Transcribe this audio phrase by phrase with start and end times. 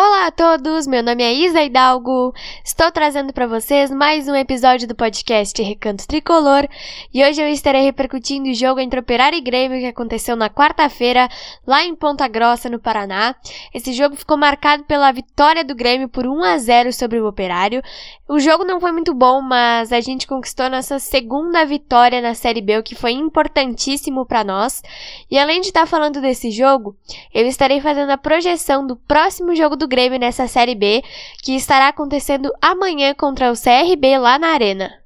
[0.00, 2.34] 哦，Olá a todos, meu nome é Isa Hidalgo.
[2.62, 6.68] Estou trazendo para vocês mais um episódio do podcast Recanto Tricolor
[7.12, 11.26] e hoje eu estarei repercutindo o jogo entre Operário e Grêmio que aconteceu na quarta-feira
[11.66, 13.34] lá em Ponta Grossa, no Paraná.
[13.72, 17.82] Esse jogo ficou marcado pela vitória do Grêmio por 1 a 0 sobre o Operário.
[18.28, 22.60] O jogo não foi muito bom, mas a gente conquistou nossa segunda vitória na Série
[22.60, 24.82] B, o que foi importantíssimo para nós.
[25.30, 26.94] E além de estar falando desse jogo,
[27.34, 31.02] eu estarei fazendo a projeção do próximo jogo do Grêmio nessa Série B,
[31.42, 35.00] que estará acontecendo amanhã contra o CRB lá na Arena.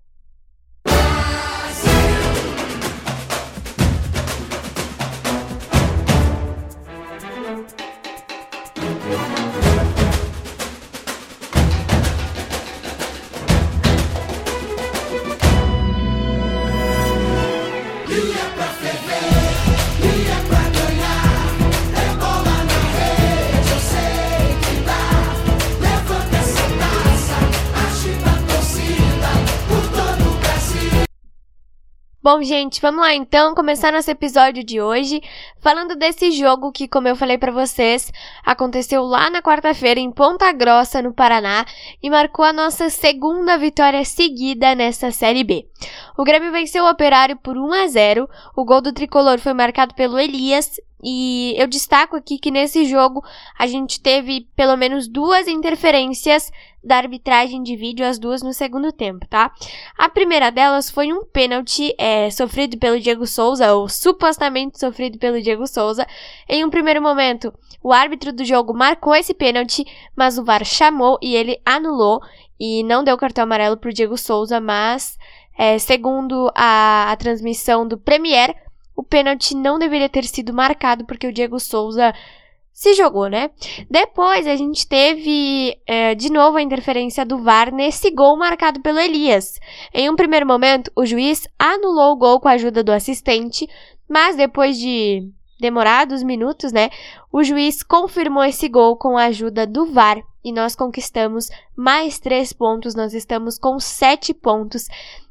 [32.24, 35.20] Bom, gente, vamos lá então começar nosso episódio de hoje
[35.60, 38.10] falando desse jogo que, como eu falei para vocês,
[38.42, 41.66] aconteceu lá na quarta-feira em Ponta Grossa, no Paraná,
[42.02, 45.68] e marcou a nossa segunda vitória seguida nessa Série B.
[46.16, 48.26] O Grêmio venceu o Operário por 1 a 0.
[48.56, 53.22] O gol do tricolor foi marcado pelo Elias e eu destaco aqui que nesse jogo
[53.58, 56.50] a gente teve pelo menos duas interferências
[56.82, 59.52] da arbitragem de vídeo, as duas no segundo tempo, tá?
[59.98, 65.40] A primeira delas foi um pênalti é, sofrido pelo Diego Souza, ou supostamente sofrido pelo
[65.40, 66.06] Diego Souza.
[66.48, 69.84] Em um primeiro momento, o árbitro do jogo marcou esse pênalti,
[70.16, 72.20] mas o VAR chamou e ele anulou
[72.58, 75.18] e não deu cartão amarelo pro Diego Souza, mas
[75.56, 78.54] é, segundo a, a transmissão do Premier,
[78.96, 82.14] o pênalti não deveria ter sido marcado porque o Diego Souza
[82.72, 83.50] se jogou, né?
[83.88, 88.98] Depois a gente teve é, de novo a interferência do VAR nesse gol marcado pelo
[88.98, 89.60] Elias.
[89.92, 93.68] Em um primeiro momento, o juiz anulou o gol com a ajuda do assistente,
[94.08, 95.30] mas depois de
[95.60, 96.90] demorados minutos, né?
[97.32, 102.52] O juiz confirmou esse gol com a ajuda do VAR e nós conquistamos mais três
[102.52, 102.94] pontos.
[102.96, 104.88] Nós estamos com sete pontos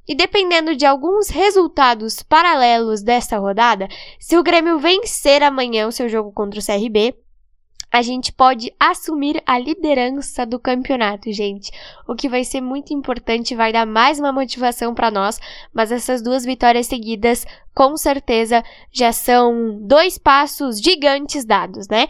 [0.08, 3.88] e dependendo de alguns resultados paralelos desta rodada,
[4.19, 7.16] se o Grêmio vencer amanhã o seu jogo contra o CRB,
[7.94, 11.72] a gente pode assumir a liderança do campeonato, gente.
[12.08, 15.40] O que vai ser muito importante, vai dar mais uma motivação para nós,
[15.72, 22.08] mas essas duas vitórias seguidas, com certeza, já são dois passos gigantes dados, né?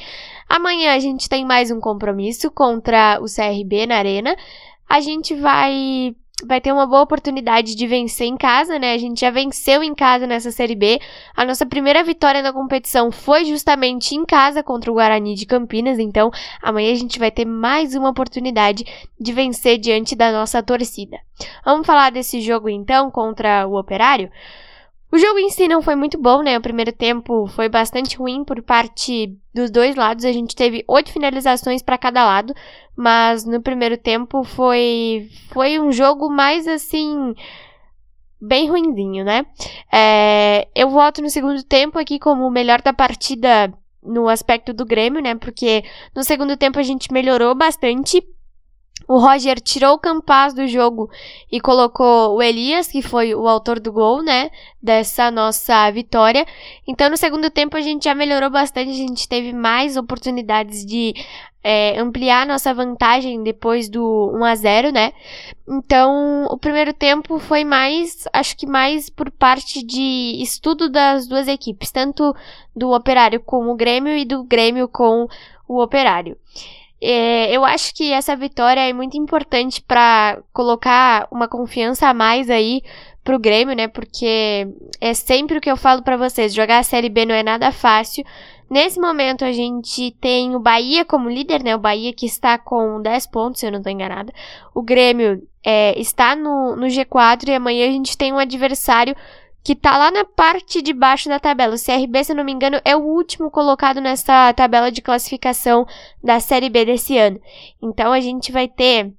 [0.48, 4.38] Amanhã a gente tem mais um compromisso contra o CRB na Arena.
[4.88, 6.16] A gente vai
[6.46, 8.94] vai ter uma boa oportunidade de vencer em casa, né?
[8.94, 11.00] A gente já venceu em casa nessa Série B.
[11.36, 16.00] A nossa primeira vitória na competição foi justamente em casa contra o Guarani de Campinas,
[16.00, 18.84] então amanhã a gente vai ter mais uma oportunidade
[19.20, 21.18] de vencer diante da nossa torcida.
[21.64, 24.32] Vamos falar desse jogo então contra o Operário?
[25.14, 26.58] O jogo em si não foi muito bom, né?
[26.58, 30.26] O primeiro tempo foi bastante ruim por parte dos dois lados.
[30.26, 32.52] A gente teve oito finalizações para cada lado,
[32.98, 37.36] mas no primeiro tempo foi foi um jogo mais assim
[38.42, 39.46] bem ruinzinho, né?
[39.94, 43.72] É, eu voto no segundo tempo aqui como o melhor da partida
[44.02, 45.36] no aspecto do Grêmio, né?
[45.36, 45.84] Porque
[46.16, 48.28] no segundo tempo a gente melhorou bastante
[49.08, 51.10] o Roger tirou o Campaz do jogo
[51.52, 54.50] e colocou o Elias, que foi o autor do gol, né?
[54.82, 56.46] Dessa nossa vitória.
[56.88, 58.92] Então, no segundo tempo, a gente já melhorou bastante.
[58.92, 61.14] A gente teve mais oportunidades de
[61.64, 65.14] é, ampliar nossa vantagem depois do 1 a 0 né?
[65.68, 71.48] Então, o primeiro tempo foi mais, acho que mais por parte de estudo das duas
[71.48, 72.36] equipes, tanto
[72.76, 75.28] do Operário com o Grêmio e do Grêmio com
[75.68, 76.38] o Operário.
[77.06, 82.50] É, eu acho que essa vitória é muito importante para colocar uma confiança a mais
[82.50, 82.82] aí
[83.26, 83.90] pro Grêmio, né?
[83.90, 84.66] Porque
[85.02, 87.74] é sempre o que eu falo para vocês, jogar a Série B não é nada
[87.74, 88.24] fácil.
[88.70, 91.76] Nesse momento a gente tem o Bahia como líder, né?
[91.76, 94.34] O Bahia que está com 10 pontos, se eu não estou enganada.
[94.74, 99.14] O Grêmio é, está no, no G4 e amanhã a gente tem um adversário
[99.64, 101.76] que tá lá na parte de baixo da tabela.
[101.76, 105.88] O CRB, se não me engano, é o último colocado nessa tabela de classificação
[106.22, 107.40] da Série B desse ano.
[107.82, 109.14] Então a gente vai ter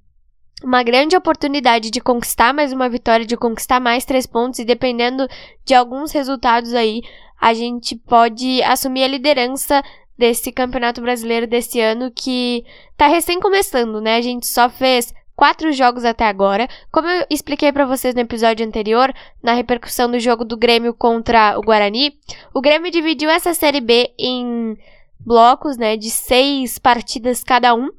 [0.63, 5.27] uma grande oportunidade de conquistar mais uma vitória, de conquistar mais três pontos, e dependendo
[5.65, 7.01] de alguns resultados aí,
[7.41, 9.83] a gente pode assumir a liderança
[10.17, 12.63] desse Campeonato Brasileiro desse ano que
[12.95, 14.15] tá recém começando, né?
[14.15, 16.67] A gente só fez quatro jogos até agora.
[16.91, 21.57] Como eu expliquei para vocês no episódio anterior, na repercussão do jogo do Grêmio contra
[21.57, 22.17] o Guarani,
[22.53, 24.77] o Grêmio dividiu essa Série B em
[25.19, 27.89] blocos, né, de seis partidas cada um.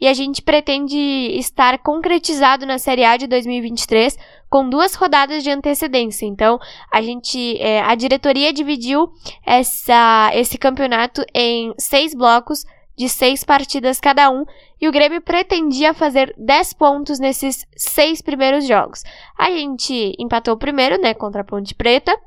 [0.00, 4.16] e a gente pretende estar concretizado na Série A de 2023
[4.48, 6.24] com duas rodadas de antecedência.
[6.24, 6.58] Então,
[6.88, 9.12] a gente, é, a diretoria dividiu
[9.44, 12.64] essa, esse campeonato em seis blocos
[12.98, 14.44] de seis partidas cada um,
[14.80, 19.04] e o Grêmio pretendia fazer 10 pontos nesses seis primeiros jogos.
[19.38, 22.18] A gente empatou o primeiro, né, contra a Ponte Preta,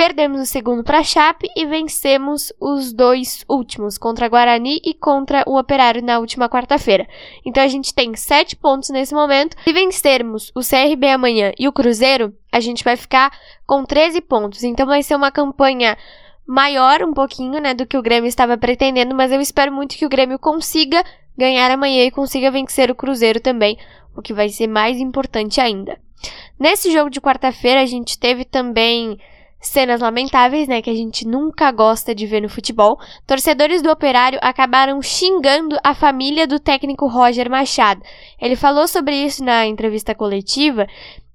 [0.00, 4.94] Perdemos o segundo para a Chape e vencemos os dois últimos, contra a Guarani e
[4.94, 7.06] contra o Operário na última quarta-feira.
[7.44, 9.58] Então a gente tem sete pontos nesse momento.
[9.62, 13.30] Se vencermos o CRB amanhã e o Cruzeiro, a gente vai ficar
[13.66, 14.64] com 13 pontos.
[14.64, 15.98] Então vai ser uma campanha
[16.50, 20.04] maior um pouquinho, né, do que o Grêmio estava pretendendo, mas eu espero muito que
[20.04, 21.04] o Grêmio consiga
[21.38, 23.78] ganhar amanhã e consiga vencer o Cruzeiro também,
[24.16, 25.96] o que vai ser mais importante ainda.
[26.58, 29.16] Nesse jogo de quarta-feira a gente teve também
[29.60, 32.98] cenas lamentáveis, né, que a gente nunca gosta de ver no futebol,
[33.28, 38.02] torcedores do Operário acabaram xingando a família do técnico Roger Machado.
[38.40, 40.88] Ele falou sobre isso na entrevista coletiva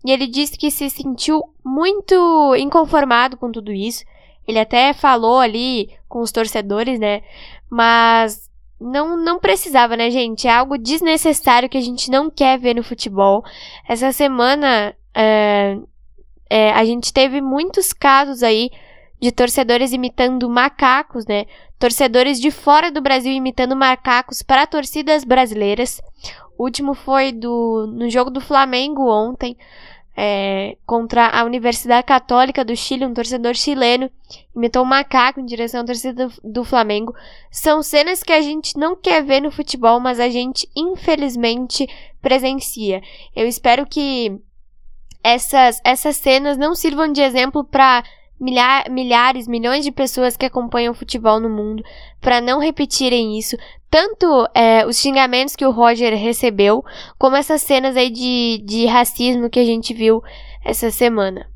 [0.04, 4.04] e ele disse que se sentiu muito inconformado com tudo isso.
[4.48, 7.22] Ele até falou ali com os torcedores, né,
[7.70, 8.50] mas
[8.80, 10.48] não, não precisava, né, gente?
[10.48, 13.44] É algo desnecessário que a gente não quer ver no futebol.
[13.88, 15.78] Essa semana, é,
[16.50, 18.70] é, a gente teve muitos casos aí
[19.20, 21.46] de torcedores imitando macacos, né?
[21.80, 26.02] Torcedores de fora do Brasil imitando macacos para torcidas brasileiras.
[26.58, 29.58] O último foi do, no jogo do Flamengo ontem,
[30.18, 34.10] é, contra a Universidade Católica do Chile, um torcedor chileno
[34.56, 37.14] imitou um macaco em direção à torcida do, do Flamengo.
[37.52, 41.88] São cenas que a gente não quer ver no futebol, mas a gente infelizmente
[42.22, 43.02] presencia.
[43.36, 44.40] Eu espero que
[45.22, 48.04] essas, essas cenas não sirvam de exemplo para
[48.40, 51.84] milhar, milhares, milhões de pessoas que acompanham futebol no mundo,
[52.20, 53.58] para não repetirem isso.
[53.90, 56.84] Tanto é, os xingamentos que o Roger recebeu,
[57.18, 60.22] como essas cenas aí de, de racismo que a gente viu
[60.64, 61.48] essa semana.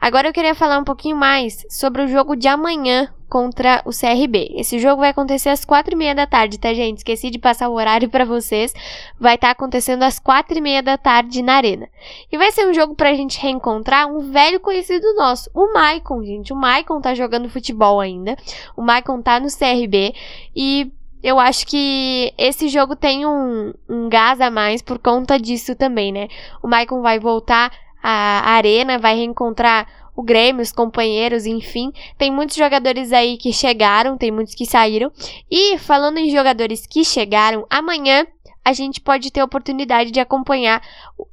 [0.00, 4.52] Agora eu queria falar um pouquinho mais sobre o jogo de amanhã contra o CRB.
[4.54, 6.98] Esse jogo vai acontecer às quatro e meia da tarde, tá, gente?
[6.98, 8.72] Esqueci de passar o horário para vocês.
[9.20, 11.88] Vai estar tá acontecendo às quatro e meia da tarde na Arena.
[12.32, 16.52] E vai ser um jogo pra gente reencontrar um velho conhecido nosso, o Maicon, gente.
[16.52, 18.36] O Maicon tá jogando futebol ainda.
[18.76, 20.14] O Maicon tá no CRB
[20.56, 20.90] e
[21.22, 26.12] eu acho que esse jogo tem um, um gás a mais por conta disso também,
[26.12, 26.28] né?
[26.62, 27.72] O Maicon vai voltar
[28.02, 31.92] à arena, vai reencontrar o Grêmio, os companheiros, enfim.
[32.16, 35.12] Tem muitos jogadores aí que chegaram, tem muitos que saíram.
[35.48, 38.26] E falando em jogadores que chegaram, amanhã
[38.64, 40.82] a gente pode ter a oportunidade de acompanhar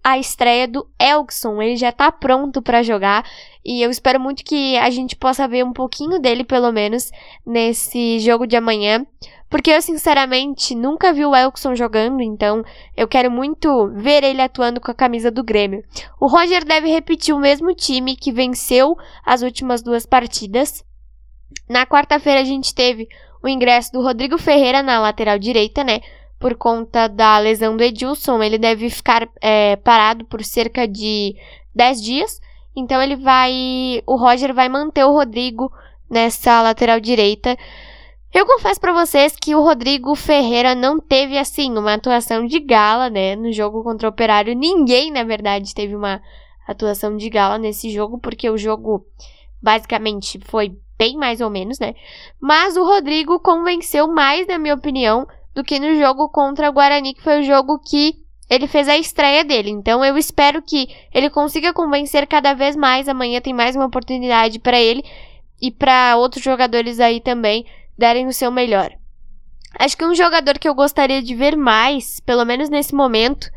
[0.03, 1.61] a estreia do Elkson.
[1.61, 3.25] Ele já tá pronto para jogar
[3.65, 7.11] e eu espero muito que a gente possa ver um pouquinho dele, pelo menos,
[7.45, 9.05] nesse jogo de amanhã.
[9.55, 12.61] Porque eu, sinceramente, nunca vi o Elkson jogando, então
[12.93, 15.81] eu quero muito ver ele atuando com a camisa do Grêmio.
[16.19, 20.83] O Roger deve repetir o mesmo time que venceu as últimas duas partidas.
[21.69, 23.07] Na quarta-feira a gente teve
[23.41, 26.01] o ingresso do Rodrigo Ferreira na lateral direita, né?
[26.37, 31.33] Por conta da lesão do Edilson, ele deve ficar é, parado por cerca de
[31.73, 32.41] 10 dias.
[32.75, 34.03] Então ele vai.
[34.05, 35.71] O Roger vai manter o Rodrigo
[36.09, 37.57] nessa lateral direita.
[38.35, 43.09] Eu confesso para vocês que o Rodrigo Ferreira não teve, assim, uma atuação de gala,
[43.09, 43.33] né?
[43.33, 44.53] No jogo contra o Operário.
[44.53, 46.21] Ninguém, na verdade, teve uma
[46.67, 49.05] atuação de gala nesse jogo, porque o jogo
[49.63, 51.95] basicamente foi bem mais ou menos, né?
[52.37, 57.13] Mas o Rodrigo convenceu mais, na minha opinião, do que no jogo contra o Guarani,
[57.13, 58.15] que foi o jogo que
[58.49, 59.69] ele fez a estreia dele.
[59.69, 63.07] Então eu espero que ele consiga convencer cada vez mais.
[63.07, 65.05] Amanhã tem mais uma oportunidade para ele
[65.61, 67.65] e para outros jogadores aí também
[67.97, 68.91] derem o seu melhor.
[69.77, 73.49] Acho que um jogador que eu gostaria de ver mais, pelo menos nesse momento,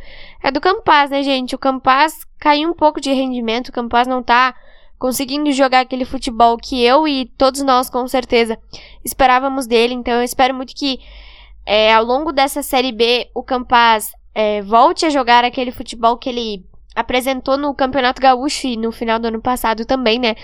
[0.42, 1.54] é do Campaz, né, gente?
[1.54, 4.54] O Campaz caiu um pouco de rendimento, o Campaz não tá
[4.98, 8.58] conseguindo jogar aquele futebol que eu e todos nós, com certeza,
[9.04, 9.94] esperávamos dele.
[9.94, 10.98] Então eu espero muito que
[11.64, 16.28] é, ao longo dessa Série B o Campaz é, volte a jogar aquele futebol que
[16.28, 16.64] ele
[16.96, 20.34] apresentou no Campeonato Gaúcho e no final do ano passado também, né?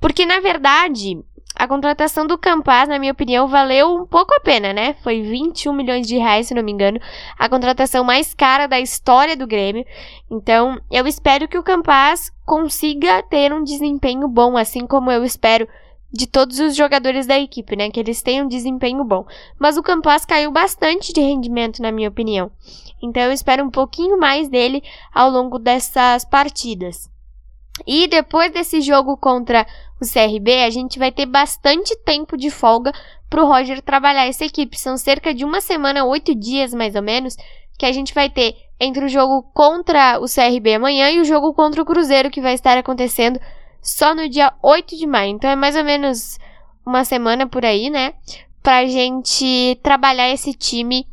[0.00, 1.18] Porque, na verdade,
[1.56, 4.94] a contratação do Campaz, na minha opinião, valeu um pouco a pena, né?
[5.04, 6.98] Foi 21 milhões de reais, se não me engano.
[7.38, 9.86] A contratação mais cara da história do Grêmio.
[10.28, 15.68] Então, eu espero que o Campaz consiga ter um desempenho bom, assim como eu espero
[16.12, 17.88] de todos os jogadores da equipe, né?
[17.88, 19.24] Que eles tenham um desempenho bom.
[19.56, 22.50] Mas o Campaz caiu bastante de rendimento, na minha opinião.
[23.00, 24.82] Então, eu espero um pouquinho mais dele
[25.14, 27.13] ao longo dessas partidas.
[27.86, 29.66] E depois desse jogo contra
[30.00, 32.92] o CRB, a gente vai ter bastante tempo de folga
[33.28, 34.78] pro Roger trabalhar essa equipe.
[34.78, 37.36] São cerca de uma semana, oito dias mais ou menos,
[37.76, 41.52] que a gente vai ter entre o jogo contra o CRB amanhã e o jogo
[41.52, 43.40] contra o Cruzeiro, que vai estar acontecendo
[43.82, 45.32] só no dia 8 de maio.
[45.32, 46.38] Então é mais ou menos
[46.86, 48.14] uma semana por aí, né?
[48.62, 51.06] Pra gente trabalhar esse time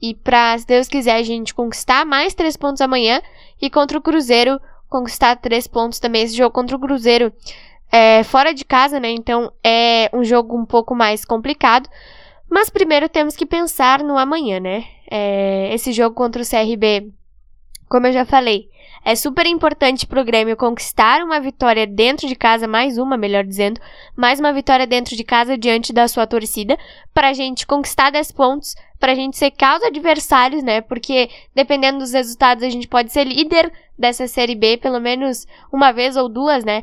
[0.00, 3.22] e pra, se Deus quiser, a gente conquistar mais três pontos amanhã
[3.60, 6.22] e contra o Cruzeiro conquistar três pontos também.
[6.22, 7.32] Esse jogo contra o Cruzeiro
[7.90, 9.10] é fora de casa, né?
[9.10, 11.88] Então é um jogo um pouco mais complicado.
[12.50, 14.84] Mas primeiro temos que pensar no amanhã, né?
[15.08, 17.12] É, esse jogo contra o CRB,
[17.88, 18.68] como eu já falei,
[19.04, 23.44] é super importante para o Grêmio conquistar uma vitória dentro de casa, mais uma, melhor
[23.44, 23.80] dizendo,
[24.14, 26.78] mais uma vitória dentro de casa diante da sua torcida,
[27.14, 30.80] para a gente conquistar 10 pontos, para a gente secar os adversários, né?
[30.80, 35.92] Porque dependendo dos resultados, a gente pode ser líder dessa Série B, pelo menos uma
[35.92, 36.82] vez ou duas, né?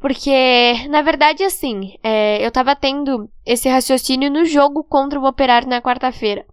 [0.00, 5.66] Porque, na verdade, assim, é, eu tava tendo esse raciocínio no jogo contra o Operário
[5.66, 6.44] na quarta-feira.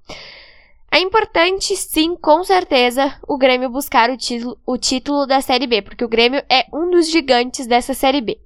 [0.93, 5.81] É importante, sim, com certeza, o Grêmio buscar o título, o título da Série B,
[5.81, 8.37] porque o Grêmio é um dos gigantes dessa Série B.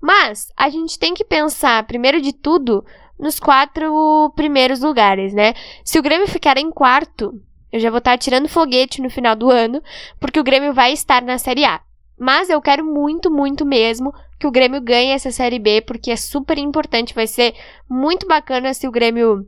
[0.00, 2.82] Mas a gente tem que pensar, primeiro de tudo,
[3.18, 5.52] nos quatro primeiros lugares, né?
[5.84, 7.38] Se o Grêmio ficar em quarto,
[7.70, 9.82] eu já vou estar tirando foguete no final do ano,
[10.18, 11.82] porque o Grêmio vai estar na Série A.
[12.18, 16.16] Mas eu quero muito, muito mesmo que o Grêmio ganhe essa Série B, porque é
[16.16, 17.14] super importante.
[17.14, 17.54] Vai ser
[17.86, 19.46] muito bacana se o Grêmio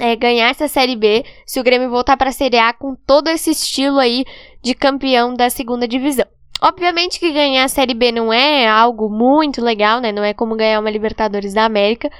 [0.00, 3.28] é, ganhar essa Série B, se o Grêmio voltar para a Série A com todo
[3.28, 4.24] esse estilo aí
[4.62, 6.26] de campeão da segunda divisão.
[6.60, 10.10] Obviamente que ganhar a Série B não é algo muito legal, né?
[10.10, 12.10] Não é como ganhar uma Libertadores da América,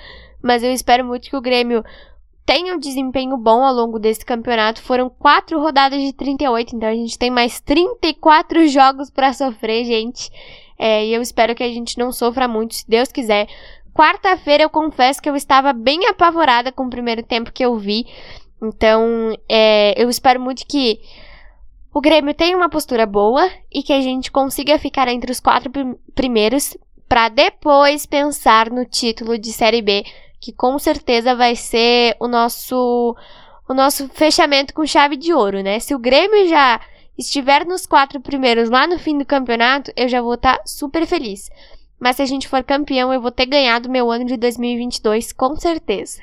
[0.42, 1.82] mas eu espero muito que o Grêmio
[2.44, 4.82] tenha um desempenho bom ao longo desse campeonato.
[4.82, 10.30] Foram quatro rodadas de 38, então a gente tem mais 34 jogos para sofrer, gente.
[10.78, 13.48] É, e eu espero que a gente não sofra muito, se Deus quiser.
[13.96, 18.06] Quarta-feira eu confesso que eu estava bem apavorada com o primeiro tempo que eu vi.
[18.62, 21.00] Então, é, eu espero muito que
[21.94, 25.72] o Grêmio tenha uma postura boa e que a gente consiga ficar entre os quatro
[26.14, 26.76] primeiros
[27.08, 30.04] para depois pensar no título de Série B,
[30.38, 33.16] que com certeza vai ser o nosso
[33.66, 35.80] o nosso fechamento com chave de ouro, né?
[35.80, 36.80] Se o Grêmio já
[37.16, 41.06] estiver nos quatro primeiros lá no fim do campeonato, eu já vou estar tá super
[41.06, 41.50] feliz.
[41.98, 45.56] Mas se a gente for campeão, eu vou ter ganhado meu ano de 2022, com
[45.56, 46.20] certeza.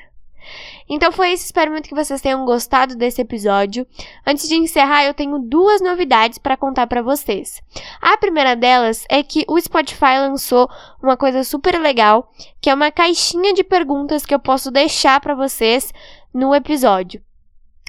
[0.88, 3.86] Então foi isso, espero muito que vocês tenham gostado desse episódio.
[4.26, 7.62] Antes de encerrar, eu tenho duas novidades para contar para vocês.
[8.00, 10.68] A primeira delas é que o Spotify lançou
[11.02, 15.34] uma coisa super legal, que é uma caixinha de perguntas que eu posso deixar para
[15.34, 15.92] vocês
[16.32, 17.22] no episódio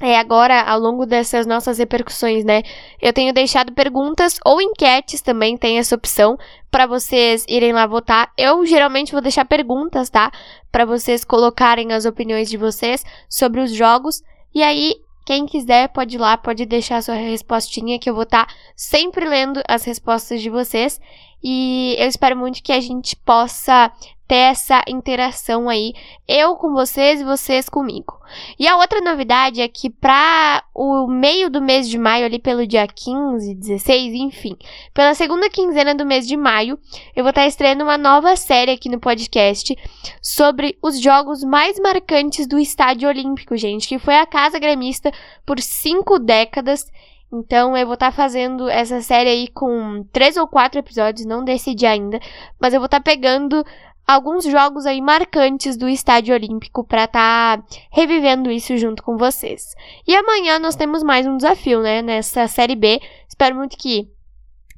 [0.01, 2.63] é, agora, ao longo dessas nossas repercussões, né?
[3.01, 6.37] Eu tenho deixado perguntas ou enquetes também, tem essa opção
[6.69, 8.29] para vocês irem lá votar.
[8.37, 10.31] Eu geralmente vou deixar perguntas, tá?
[10.69, 14.21] Para vocês colocarem as opiniões de vocês sobre os jogos.
[14.53, 18.47] E aí, quem quiser pode ir lá, pode deixar sua respostinha que eu vou estar
[18.47, 20.99] tá sempre lendo as respostas de vocês.
[21.41, 23.89] E eu espero muito que a gente possa
[24.27, 25.94] ter essa interação aí,
[26.27, 28.20] eu com vocês e vocês comigo.
[28.58, 32.65] E a outra novidade é que para o meio do mês de maio, ali pelo
[32.65, 34.58] dia 15, 16, enfim,
[34.94, 36.79] pela segunda quinzena do mês de maio,
[37.15, 39.75] eu vou estar estreando uma nova série aqui no podcast
[40.22, 45.12] sobre os jogos mais marcantes do Estádio Olímpico, gente, que foi a Casa Gremista
[45.46, 46.86] por cinco décadas.
[47.32, 51.86] Então eu vou estar fazendo essa série aí com três ou quatro episódios, não decidi
[51.86, 52.20] ainda,
[52.60, 53.63] mas eu vou estar pegando
[54.05, 59.75] alguns jogos aí marcantes do Estádio Olímpico para estar tá revivendo isso junto com vocês.
[60.07, 63.01] E amanhã nós temos mais um desafio, né, nessa série B.
[63.27, 64.07] Espero muito que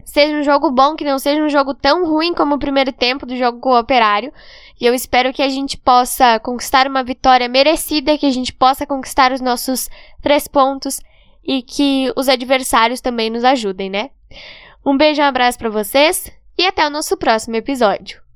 [0.05, 3.25] seja um jogo bom, que não seja um jogo tão ruim como o primeiro tempo
[3.25, 4.31] do jogo com o Operário.
[4.79, 8.85] E eu espero que a gente possa conquistar uma vitória merecida, que a gente possa
[8.85, 9.89] conquistar os nossos
[10.21, 11.01] três pontos
[11.43, 14.11] e que os adversários também nos ajudem, né?
[14.85, 18.26] Um beijo um abraço para vocês e até o nosso próximo episódio.